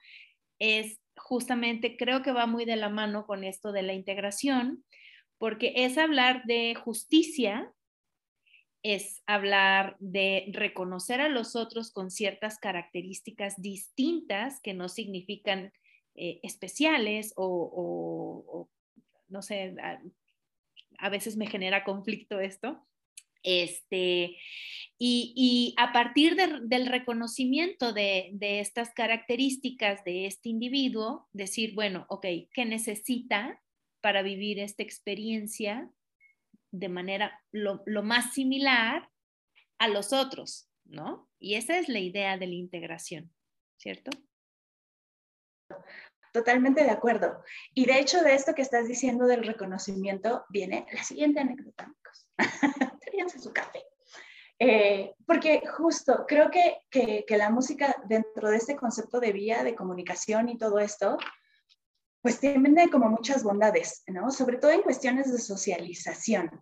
[0.59, 4.85] es justamente, creo que va muy de la mano con esto de la integración,
[5.37, 7.73] porque es hablar de justicia
[8.83, 15.73] es hablar de reconocer a los otros con ciertas características distintas que no significan
[16.15, 18.69] eh, especiales o,
[19.27, 19.75] no sé,
[20.97, 22.85] a, veces me genera conflicto esto.
[23.41, 24.35] Este,
[24.97, 32.25] y, a partir del reconocimiento de, de, estas características de este individuo, decir, bueno, ok,
[32.53, 33.61] ¿qué necesita
[34.01, 35.89] para vivir esta experiencia
[36.71, 39.09] de manera lo, más similar
[39.77, 41.29] a los otros, ¿no?
[41.39, 43.33] Y esa es la idea de la integración,
[43.77, 44.11] ¿cierto?
[46.33, 47.43] Totalmente de acuerdo.
[47.73, 52.27] Y de hecho, de esto que estás diciendo del reconocimiento, viene la siguiente anécdota, amigos.
[53.41, 53.83] su café.
[54.57, 59.63] Eh, porque justo creo que, que, que, la música dentro de este concepto de vía
[59.63, 61.17] de comunicación y todo esto,
[62.21, 64.31] pues tiene como muchas bondades, ¿no?
[64.31, 66.61] Sobre todo en cuestiones de socialización.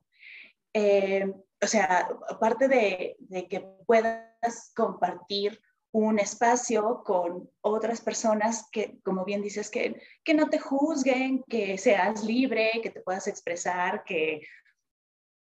[0.74, 1.26] Eh,
[1.62, 3.18] o sea, aparte de,
[3.50, 5.60] que puedas compartir
[5.92, 11.78] un espacio con otras personas que, como bien dices, que, que no te juzguen, que
[11.78, 14.42] seas libre, que te puedas expresar, que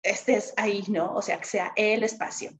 [0.01, 1.13] estés ahí, ¿no?
[1.13, 2.51] O sea, que sea el espacio.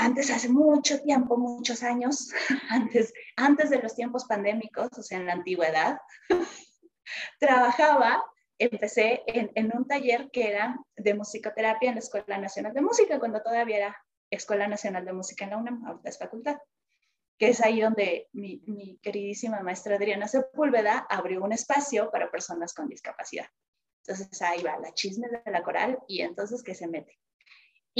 [0.00, 2.30] Antes, hace mucho tiempo, muchos años,
[2.70, 5.98] antes, antes de los tiempos pandémicos, o sea, en la antigüedad,
[7.40, 8.24] trabajaba
[8.58, 13.42] empecé en, un taller que era de musicoterapia en la Escuela Nacional de Música, cuando
[13.42, 13.96] todavía era
[14.30, 16.58] Escuela Nacional de Música en la UNAM, ahorita es facultad,
[17.38, 22.88] que es ahí donde mi, queridísima maestra Adriana Sepúlveda abrió un espacio para personas con
[22.88, 23.46] discapacidad.
[24.04, 27.18] Entonces ahí va la chisme de la coral y entonces que se mete.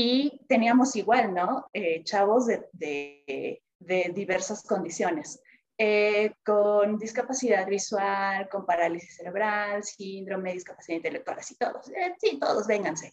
[0.01, 1.69] Y teníamos igual, ¿no?
[1.73, 5.43] Eh, chavos de, de, de diversas condiciones.
[5.77, 11.89] Eh, con discapacidad visual, con parálisis cerebral, síndrome, discapacidad intelectual, así todos.
[11.89, 13.13] Eh, sí, todos, vénganse.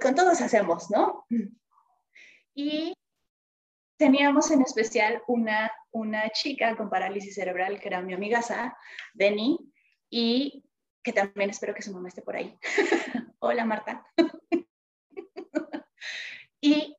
[0.00, 1.26] con, todos hacemos, ¿no?
[2.54, 2.94] Y
[3.98, 8.78] teníamos en especial una, una chica con parálisis cerebral que era mi amiga Sa,
[9.12, 9.58] Denny,
[10.08, 10.64] y
[11.02, 12.58] que también espero que su mamá esté por ahí.
[13.40, 14.06] Hola Marta.
[16.60, 16.96] Y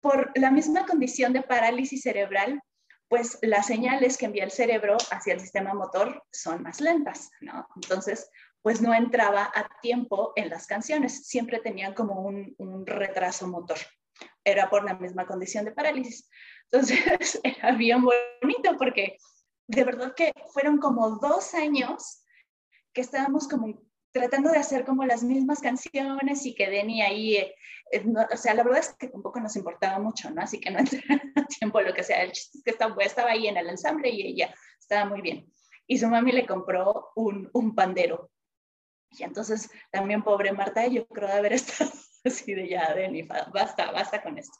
[0.00, 2.60] por la misma condición de parálisis cerebral,
[3.08, 7.66] pues las señales que envía el cerebro hacia el sistema motor son más lentas, ¿no?
[7.76, 8.30] Entonces,
[8.62, 13.76] pues no entraba a tiempo en las canciones, siempre tenían como un, retraso motor.
[14.44, 16.28] Era por la misma condición de parálisis.
[16.70, 19.18] Entonces, era bien bonito porque
[19.66, 22.24] de verdad que fueron como dos años
[22.92, 27.52] que estábamos como tratando de hacer como las mismas canciones y que Denny ahí,
[27.92, 30.42] eh, o sea, la verdad es que tampoco nos importaba mucho, ¿no?
[30.42, 31.02] Así que no entré
[31.36, 34.08] a tiempo lo que sea, el chiste es que estaba, estaba ahí en el ensamble
[34.08, 35.52] y ella estaba muy bien.
[35.86, 38.30] Y su mami le compró un, un pandero.
[39.10, 41.92] Y entonces también pobre Marta, yo creo de haber estado
[42.24, 44.58] así de ya, Denny, basta, basta con esto.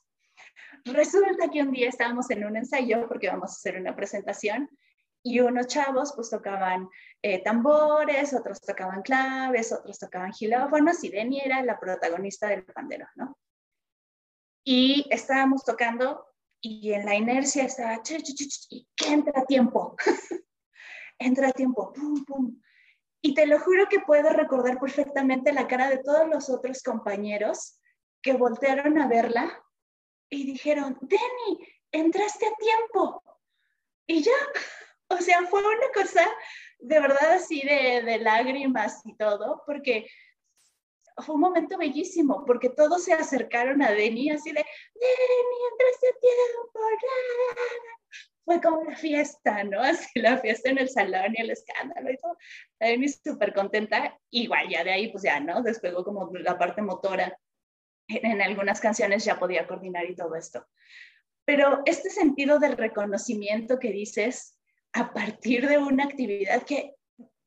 [0.84, 4.68] Resulta que un día estábamos en un ensayo porque vamos a hacer una presentación
[5.22, 6.88] y unos chavos pues tocaban
[7.22, 13.06] eh, tambores, otros tocaban claves, otros tocaban gilófonos y Denny era la protagonista del pandero,
[13.14, 13.38] ¿no?
[14.64, 16.26] Y estábamos tocando
[16.60, 18.00] y en la inercia estaba,
[18.70, 19.96] y que entra tiempo,
[21.18, 22.60] entra tiempo, pum, pum.
[23.20, 27.80] Y te lo juro que puedo recordar perfectamente la cara de todos los otros compañeros
[28.20, 29.62] que voltearon a verla
[30.28, 33.22] y dijeron, Denny, entraste a tiempo.
[34.06, 34.32] Y ya,
[35.14, 36.24] o sea, fue una cosa
[36.78, 40.06] de verdad así de, de lágrimas y todo, porque
[41.18, 46.20] fue un momento bellísimo, porque todos se acercaron a Denny así de, Denny, entraste a
[46.20, 46.80] tiempo.
[48.44, 49.80] Fue como una fiesta, ¿no?
[49.80, 52.36] Así la fiesta en el salón y el escándalo y todo.
[52.80, 54.18] Denny súper contenta.
[54.30, 55.62] Igual ya de ahí, pues ya, ¿no?
[55.62, 57.38] Despegó como la parte motora.
[58.08, 60.66] En, en algunas canciones ya podía coordinar y todo esto.
[61.44, 64.58] Pero este sentido del reconocimiento que dices,
[64.92, 66.94] a partir de una actividad que,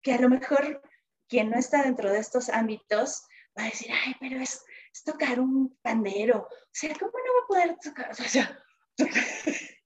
[0.02, 0.82] que a lo mejor
[1.28, 3.24] quien no está dentro de estos ámbitos
[3.58, 4.64] va a decir, ay, pero es,
[5.04, 6.48] tocar un pandero.
[6.50, 8.12] O sea, ¿cómo no va a poder tocar?
[8.12, 8.60] O sea,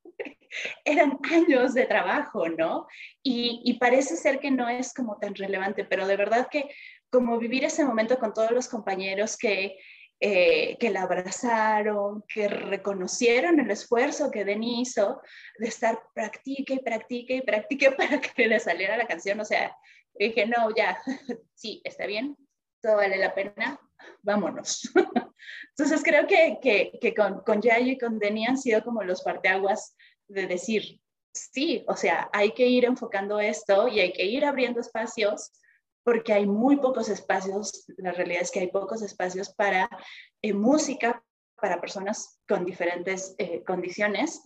[0.86, 2.88] eran años de trabajo, ¿no?
[3.24, 6.70] Y, y, parece ser que no es como tan relevante, pero de verdad que
[7.10, 9.78] como vivir ese momento con todos los compañeros que
[10.22, 15.22] eh, que la abrazaron, que reconocieron el esfuerzo que Denny hizo
[15.58, 19.40] de estar practique y practique y practique para que le saliera la canción.
[19.40, 19.76] O sea,
[20.14, 21.02] dije, no, ya,
[21.56, 22.36] sí, está bien,
[22.82, 23.80] todo vale la pena,
[24.22, 24.92] vámonos.
[25.78, 29.22] Entonces creo que, que, que con, con Yayo y con Denny han sido como los
[29.22, 29.96] parteaguas
[30.28, 31.00] de decir,
[31.34, 35.52] sí, o sea, hay que ir enfocando esto y hay que ir abriendo espacios
[36.10, 39.88] porque hay muy pocos espacios, la realidad es que hay pocos espacios para
[40.42, 41.24] eh, música
[41.62, 44.42] para personas con diferentes eh, condiciones.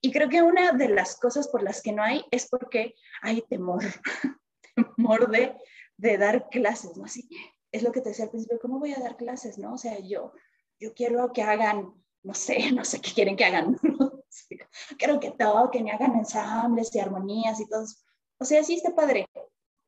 [0.00, 3.42] Y creo que una de las cosas por las que no hay es porque hay
[3.50, 3.82] temor,
[4.96, 5.56] temor de,
[5.96, 7.06] de dar clases, ¿no?
[7.06, 7.28] Así,
[7.72, 9.74] es lo que te decía al principio, ¿cómo voy a dar clases, no?
[9.74, 10.32] O sea, yo,
[10.78, 13.76] yo quiero que hagan, no sé, no sé qué quieren que hagan,
[14.98, 17.86] quiero que toquen y hagan ensambles y armonías y todo.
[18.38, 19.26] O sea, sí está padre,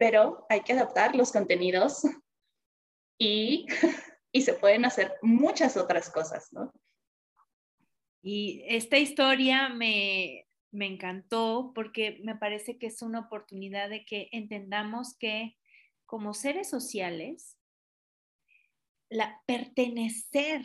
[0.00, 2.02] pero hay que adaptar los contenidos
[3.18, 3.66] y,
[4.32, 6.72] y se pueden hacer muchas otras cosas, ¿no?
[8.22, 14.28] Y esta historia me, me encantó porque me parece que es una oportunidad de que
[14.32, 15.56] entendamos que
[16.06, 17.58] como seres sociales,
[19.10, 20.64] la pertenecer,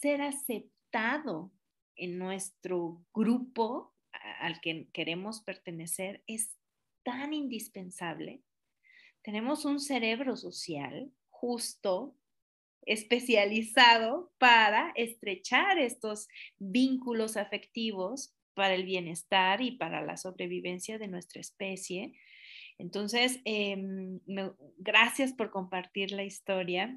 [0.00, 1.50] ser aceptado
[1.96, 3.94] en nuestro grupo
[4.40, 6.56] al que queremos pertenecer es
[7.04, 8.42] tan indispensable
[9.26, 12.14] tenemos un cerebro social justo,
[12.82, 21.40] especializado para estrechar estos vínculos afectivos para el bienestar y para la sobrevivencia de nuestra
[21.40, 22.12] especie.
[22.78, 24.20] Entonces, em,
[24.78, 26.96] gracias por compartir la historia,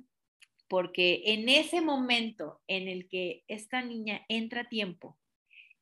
[0.68, 5.18] porque en ese momento en el que esta niña entra a tiempo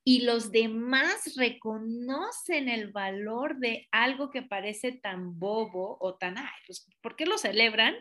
[0.08, 6.46] y los demás reconocen el valor de algo que parece tan bobo o tan, ay,
[6.66, 7.94] pues, ¿por qué lo celebran?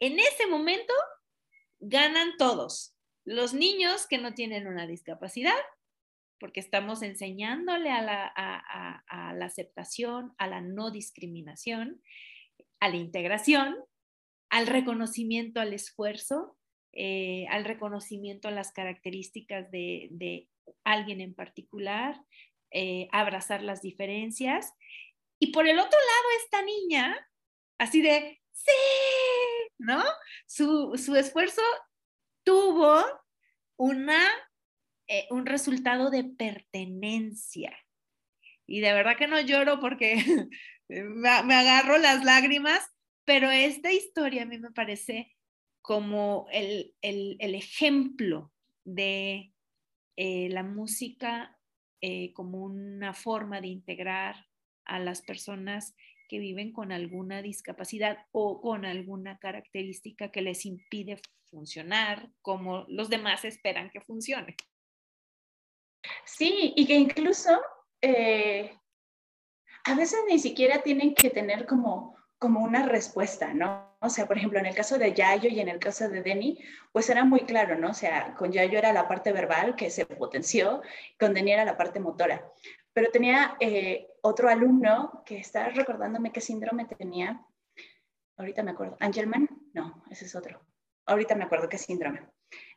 [0.00, 0.92] En ese momento
[1.78, 2.94] ganan todos.
[3.24, 5.56] Los niños que no tienen una discapacidad,
[6.38, 12.02] porque estamos enseñándole a la, aceptación, a la no discriminación,
[12.80, 13.78] a la integración,
[14.50, 16.58] al reconocimiento al esfuerzo,
[16.92, 20.50] eh, al reconocimiento a las características de,
[20.84, 22.20] alguien en particular,
[22.70, 24.72] eh, abrazar las diferencias.
[25.38, 27.28] Y por el otro lado, esta niña,
[27.78, 28.70] así de, sí,
[29.78, 30.02] ¿no?
[30.46, 31.62] Su, su esfuerzo
[32.44, 33.04] tuvo
[33.76, 34.28] una,
[35.08, 37.76] eh, un resultado de pertenencia.
[38.66, 40.16] Y de verdad que no lloro porque
[40.88, 42.86] me, agarro las lágrimas,
[43.24, 45.34] pero esta historia a mí me parece
[45.82, 48.52] como el, ejemplo
[48.84, 49.52] de
[50.22, 51.58] eh, la música
[52.02, 54.36] eh, como una forma de integrar
[54.84, 55.94] a las personas
[56.28, 63.08] que viven con alguna discapacidad o con alguna característica que les impide funcionar como los
[63.08, 64.56] demás esperan que funcione.
[66.26, 67.58] Sí, y que incluso
[68.02, 68.78] eh,
[69.84, 73.94] a veces ni siquiera tienen que tener como, como una respuesta, ¿no?
[74.00, 76.58] O sea, por ejemplo, en el caso de Yayo y en el caso de Denny,
[76.90, 77.90] pues era muy claro, ¿no?
[77.90, 80.80] O sea, con Yayo era la parte verbal que se potenció,
[81.18, 82.50] con Denny era la parte motora.
[82.94, 87.44] Pero tenía eh, otro alumno que está recordándome qué síndrome tenía.
[88.38, 88.96] Ahorita me acuerdo.
[89.00, 89.46] ¿Angelman?
[89.74, 90.62] No, ese es otro.
[91.04, 92.26] Ahorita me acuerdo qué síndrome.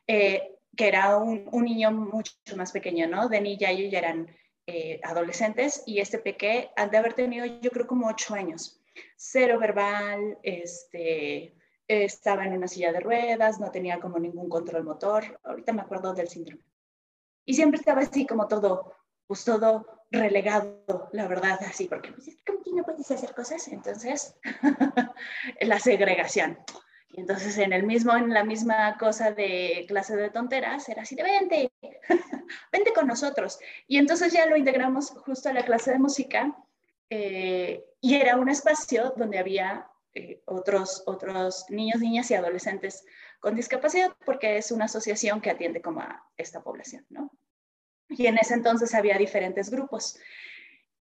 [0.06, 3.30] Eh, que era un, niño mucho más pequeño, ¿no?
[3.30, 4.28] Denny y Yayo ya eran
[4.66, 8.83] eh, adolescentes y este peque han de haber tenido yo creo como ocho años.
[9.16, 11.54] Cero verbal, este,
[11.86, 15.40] estaba en una silla de ruedas, no tenía como ningún control motor.
[15.44, 16.64] Ahorita me acuerdo del síndrome.
[17.44, 18.94] Y siempre estaba así como todo
[19.26, 24.36] pues todo relegado, la verdad, así, porque pues, como que no puedes hacer cosas, entonces
[25.60, 26.58] la segregación.
[27.10, 31.14] Y entonces en el mismo, en la misma cosa de clase de tonteras, era así
[31.14, 31.72] de vente,
[32.72, 33.58] vente con nosotros.
[33.86, 36.54] Y entonces ya lo integramos justo a la clase de música
[37.10, 43.04] eh, y era un espacio donde había eh, otros, otros niños, niñas y adolescentes
[43.40, 47.30] con discapacidad, porque es una asociación que atiende como a esta población, ¿no?
[48.08, 50.18] Y en ese entonces había diferentes grupos.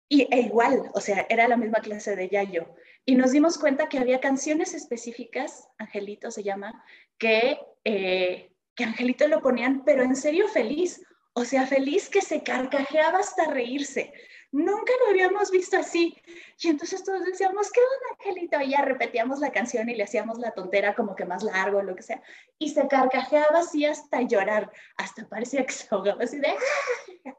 [0.10, 2.76] Y e igual, o sea, era la misma clase de Yayo.
[3.06, 6.84] Y nos dimos cuenta que había canciones específicas, Angelito se llama,
[7.18, 11.02] que, eh, que Angelito lo ponían, pero en serio feliz.
[11.38, 14.11] O sea, feliz que se carcajeaba hasta reírse.
[14.51, 16.17] Nunca lo habíamos visto así.
[16.59, 18.59] Y entonces todos decíamos, ¿qué onda, Angelito?
[18.59, 21.95] Y ya repetíamos la canción y le hacíamos la tontera como que más largo, lo
[21.95, 22.23] que sea.
[22.57, 26.47] Y se carcajeaba así hasta llorar, hasta parecía que se ahogaba así de...
[27.27, 27.38] Ah".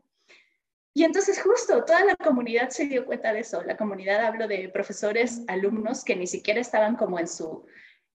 [0.94, 3.64] Y entonces justo toda la comunidad se dio cuenta de eso.
[3.64, 7.66] La comunidad, hablo de profesores, alumnos que ni siquiera estaban como en su,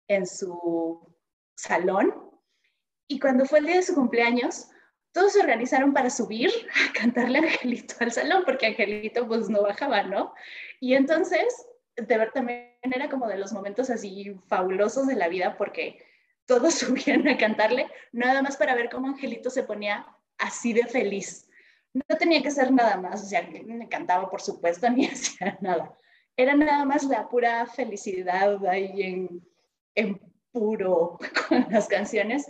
[0.07, 1.13] en su
[1.57, 2.31] salón.
[3.09, 4.69] Y cuando fue el día de su cumpleaños,
[5.13, 9.61] todos se organizaron para subir a cantarle a Angelito al salón, porque Angelito pues no
[9.61, 10.33] bajaba, ¿no?
[10.79, 15.55] Y entonces, de ver también era como de los momentos así fabulosos de la vida,
[15.55, 16.03] porque
[16.45, 20.05] todos subían a cantarle, nada más para ver cómo Angelito se ponía
[20.39, 21.47] así de feliz.
[21.93, 25.95] No tenía que hacer nada más, o sea, ni cantaba, por supuesto, ni hacía nada.
[26.35, 29.47] Era nada más la pura felicidad ahí en,
[29.93, 30.19] en
[30.51, 32.47] puro con las canciones.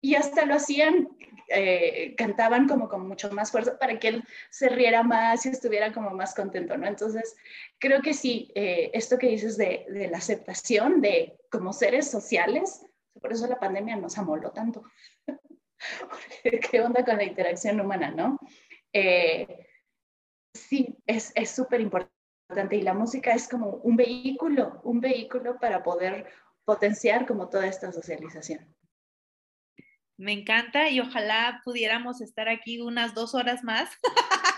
[0.00, 1.08] Y hasta lo hacían
[1.48, 5.92] eh, cantaban como con mucho más fuerza para que él se riera más y estuviera
[5.92, 6.88] como más contento, ¿no?
[6.88, 7.36] Entonces,
[7.78, 12.84] creo que sí, eh, esto que dices de, la aceptación de como seres sociales,
[13.20, 14.82] por eso la pandemia nos amoló tanto.
[16.70, 18.40] ¿Qué onda con la interacción humana, no?
[18.92, 19.68] Eh,
[20.52, 26.26] sí, es súper importante y la música es como un vehículo, un vehículo para poder
[26.64, 28.74] potenciar como toda esta socialización.
[30.16, 33.90] Me encanta y ojalá pudiéramos estar aquí unas dos horas más.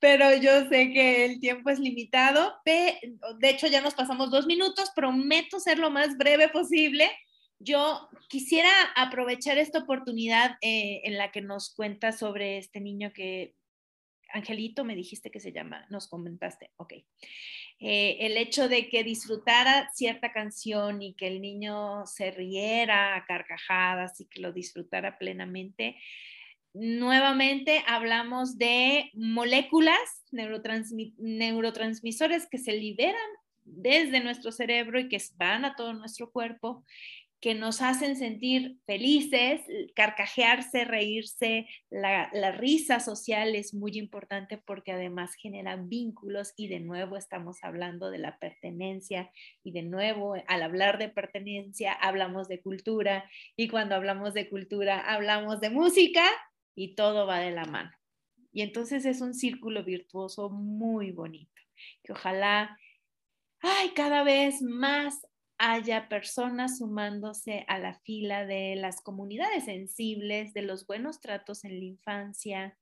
[0.00, 2.54] Pero yo sé que el tiempo es limitado.
[2.64, 2.98] De
[3.44, 4.90] hecho, ya nos pasamos dos minutos.
[4.96, 7.08] Prometo ser lo más breve posible.
[7.60, 13.54] Yo quisiera aprovechar esta oportunidad eh, en la que nos cuenta sobre este niño que,
[14.32, 16.94] Angelito, me dijiste que se llama, nos comentaste, ok.
[17.84, 23.26] Eh, el hecho de que disfrutara cierta canción y que el niño se riera a
[23.26, 25.96] carcajadas y que lo disfrutara plenamente.
[26.74, 29.98] Nuevamente hablamos de moléculas,
[30.30, 33.16] neurotransmisores que se liberan
[33.64, 36.84] desde nuestro cerebro y que van a todo nuestro cuerpo
[37.42, 39.62] que nos hacen sentir felices,
[39.96, 47.16] carcajearse, reírse, la, risa social es muy importante porque además genera vínculos y de nuevo
[47.16, 49.32] estamos hablando de la pertenencia
[49.64, 55.00] y de nuevo al hablar de pertenencia hablamos de cultura y cuando hablamos de cultura
[55.00, 56.24] hablamos de música
[56.76, 57.90] y todo va de la mano.
[58.52, 61.60] Y entonces es un círculo virtuoso muy bonito
[62.04, 62.78] que ojalá
[63.62, 65.26] ay, cada vez más
[65.64, 71.78] haya personas sumándose a la fila de las comunidades sensibles, de los buenos tratos en
[71.78, 72.76] la infancia,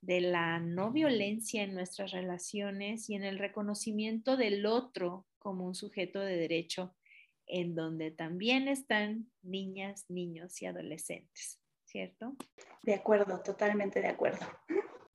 [0.00, 5.74] de la no violencia en nuestras relaciones y en el reconocimiento del otro como un
[5.74, 6.96] sujeto de derecho
[7.46, 12.34] en donde también están niñas, niños y adolescentes, ¿cierto?
[12.82, 14.46] De acuerdo, totalmente de acuerdo.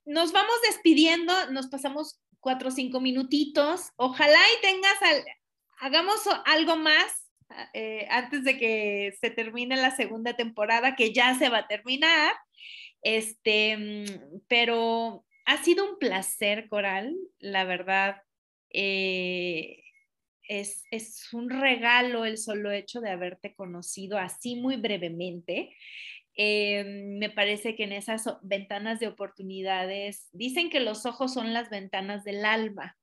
[0.06, 3.90] Nos vamos despidiendo, nos pasamos cuatro o cinco minutitos.
[3.96, 4.94] Ojalá y tengas,
[5.80, 7.28] hagamos algo más
[7.74, 12.34] eh, antes de que se termine la segunda temporada, que ya se va a terminar.
[13.02, 18.22] Este, mm, pero ha sido un placer, Coral, la verdad.
[18.70, 19.84] Eh,
[20.50, 25.76] es, es, un regalo el solo hecho de haberte conocido así muy brevemente.
[26.36, 26.84] Eh,
[27.20, 32.24] me parece que en esas ventanas de oportunidades, dicen que los ojos son las ventanas
[32.24, 32.98] del alma.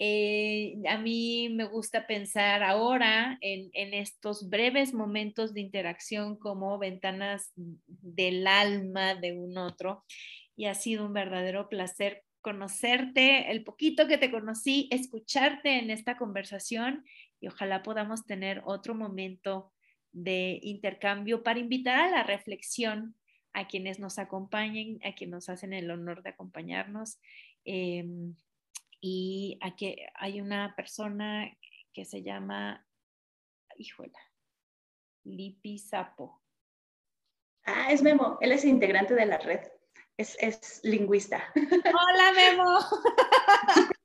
[0.00, 7.52] Eh, a mí me gusta pensar ahora en, estos breves momentos de interacción como ventanas
[7.56, 10.04] del alma de un otro
[10.56, 16.16] y ha sido un verdadero placer conocerte, el poquito que te conocí, escucharte en esta
[16.16, 17.04] conversación
[17.40, 19.72] y ojalá podamos tener otro momento
[20.12, 23.16] de intercambio para invitar a la reflexión
[23.52, 27.18] a quienes nos acompañen, a quienes nos hacen el honor de acompañarnos.
[27.64, 28.36] Em,
[29.00, 31.50] y aquí hay una persona
[31.92, 32.86] que se llama,
[33.76, 34.18] híjola,
[35.24, 36.42] Lipi Sapo.
[37.64, 39.60] Ah, es Memo, él es integrante de la red,
[40.16, 41.44] es, es lingüista.
[41.54, 42.78] Hola Memo.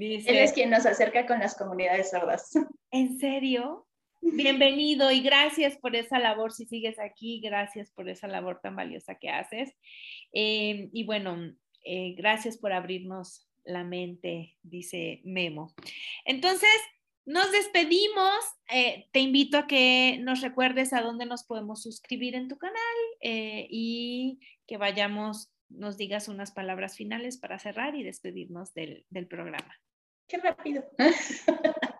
[0.00, 2.50] Él es quien nos acerca con las comunidades sordas.
[2.90, 3.86] ¿En serio?
[4.20, 6.52] Bienvenido y gracias por esa labor.
[6.52, 9.72] Si sigues aquí, gracias por esa labor tan valiosa que haces.
[10.32, 11.54] Eh, y bueno,
[11.84, 15.74] eh, gracias por abrirnos la mente, dice Memo.
[16.24, 16.70] Entonces,
[17.24, 18.34] nos despedimos.
[18.70, 22.74] Eh, te invito a que nos recuerdes a dónde nos podemos suscribir en tu canal
[23.22, 29.74] y que vayamos, nos digas unas palabras finales para cerrar y despedirnos del, del programa.
[30.28, 30.84] Qué rápido.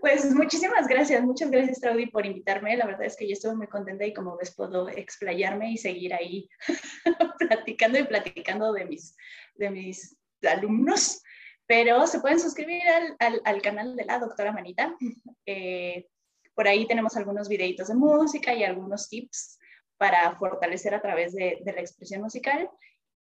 [0.00, 2.76] Pues muchísimas gracias, muchas gracias Traudy por invitarme.
[2.76, 6.14] La verdad es que yo estuve muy contenta y como ves puedo explayarme y seguir
[6.14, 6.48] ahí
[7.38, 9.16] platicando y platicando de mis,
[9.56, 10.16] de mis
[10.48, 11.22] alumnos.
[11.66, 12.82] Pero se pueden suscribir
[13.18, 14.96] al, al, canal de la doctora Manita.
[15.44, 16.06] Eh,
[16.54, 19.58] por ahí tenemos algunos videitos de música y algunos tips
[19.98, 22.70] para fortalecer a través de, de la expresión musical.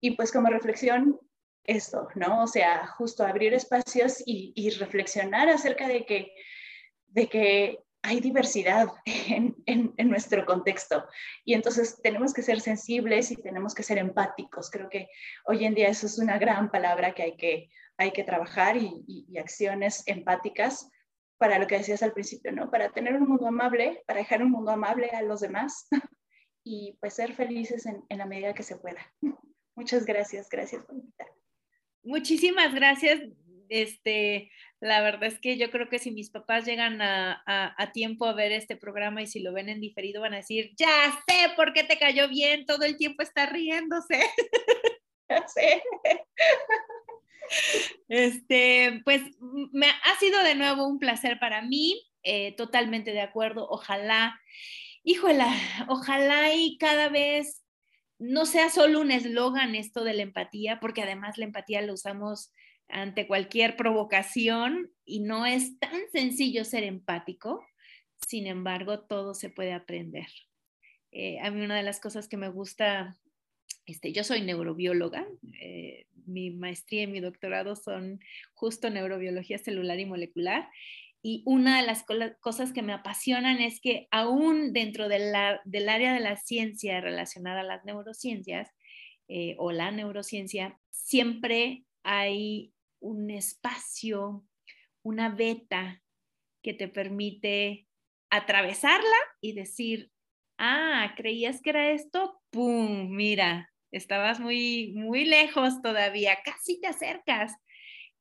[0.01, 1.19] Y pues como reflexión,
[1.67, 2.43] esto, ¿no?
[2.43, 6.33] O sea, justo abrir espacios y, y reflexionar acerca de que
[7.09, 11.05] de que hay diversidad en, en, nuestro contexto
[11.45, 14.71] y entonces tenemos que ser sensibles y tenemos que ser empáticos.
[14.71, 15.09] Creo que
[15.47, 19.05] hoy en día eso es una gran palabra que hay que, hay que trabajar y,
[19.09, 20.89] y, acciones empáticas
[21.39, 22.71] para lo que decías al principio, ¿no?
[22.71, 25.89] Para tener un mundo amable, para dejar un mundo amable a los demás
[26.65, 29.01] y pues ser felices en, en la medida que se pueda.
[29.75, 31.36] Muchas gracias, gracias por invitarme.
[32.07, 33.21] Muchísimas gracias.
[33.69, 34.51] Este,
[34.81, 38.53] la verdad es que yo creo que si mis papás llegan a, tiempo a ver
[38.53, 40.89] este programa y si lo ven en diferido van a decir, ya
[41.27, 44.21] sé por qué te cayó bien, todo el tiempo está riéndose.
[45.29, 45.83] Ya sé.
[48.09, 53.69] Este, pues ha sido de nuevo un placer para mí, eh, totalmente de acuerdo.
[53.69, 54.41] Ojalá,
[55.03, 55.53] híjola,
[55.89, 57.66] ojalá y cada vez
[58.19, 62.53] no sea solo un eslogan esto de la empatía, porque además la empatía la usamos
[62.89, 67.65] ante cualquier provocación y no es tan sencillo ser empático,
[68.29, 70.27] sin embargo, todo se puede aprender.
[71.13, 73.17] Eh, a mí una de las cosas que me gusta,
[73.87, 75.27] este, yo soy neurobióloga,
[75.61, 78.21] eh, mi maestría y mi doctorado son
[78.55, 80.69] justo neurobiología celular y molecular,
[81.23, 82.05] y una de las
[82.41, 87.65] cosas que me apasionan es que aún dentro del área de la ciencia relacionada a
[87.65, 88.71] las neurociencias
[89.29, 94.45] eh, o la neurociencia, siempre hay un espacio,
[95.03, 96.03] una beta
[96.63, 97.87] que te permite
[98.31, 100.11] atravesarla y decir,
[100.59, 103.11] ah, creías que era esto, ¡pum!
[103.11, 107.53] Mira, estabas muy, muy lejos todavía, casi te acercas.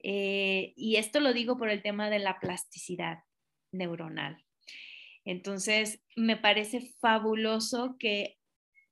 [0.08, 3.24] Eh, y esto lo digo por el tema de la plasticidad
[3.72, 4.38] neuronal.
[5.26, 8.38] Entonces, me parece fabuloso que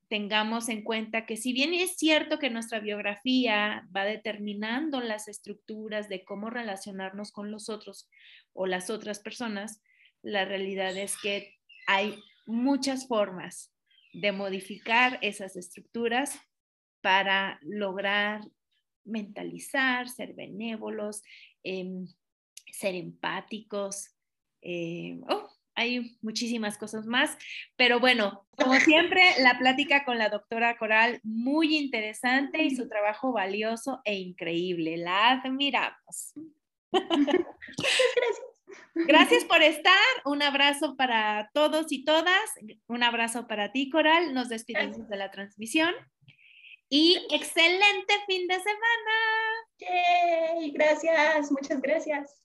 [0.09, 6.09] tengamos en cuenta que si bien es cierto que nuestra biografía va determinando las estructuras
[6.09, 8.09] de cómo relacionarnos con los otros
[8.53, 9.83] o las otras personas,
[10.23, 12.15] la realidad es que hay
[12.47, 13.71] muchas formas
[14.13, 16.39] de modificar esas estructuras
[17.01, 18.41] para lograr
[19.05, 21.23] mentalizar, ser benévolos,
[21.63, 22.07] em,
[22.71, 24.09] ser empáticos.
[24.61, 27.37] Eh, oh, hay muchísimas cosas más,
[27.75, 33.31] pero bueno, como siempre, la plática con la doctora Coral, muy interesante y su trabajo
[33.31, 34.97] valioso e increíble.
[34.97, 36.33] La admiramos.
[38.95, 39.07] Gracias.
[39.07, 39.93] Gracias por estar.
[40.25, 42.43] Un abrazo para todos y todas.
[42.87, 44.33] Un abrazo para ti, Coral.
[44.33, 45.93] Nos despedimos de la transmisión.
[46.95, 49.15] Y excelente fin de semana.
[49.79, 52.39] Yay, gracias, muchas gracias.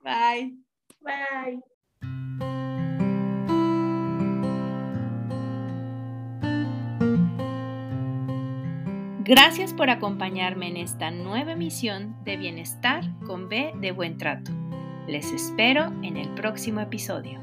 [0.00, 0.56] Bye.
[1.00, 1.60] Bye.
[9.24, 14.52] Gracias por acompañarme en esta nueva emisión de Bienestar con B de Buen Trato.
[15.06, 17.38] Les espero en el próximo episodio.